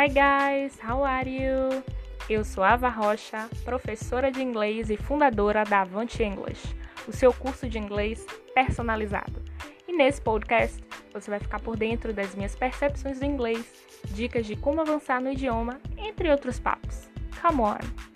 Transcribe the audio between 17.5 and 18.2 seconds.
on!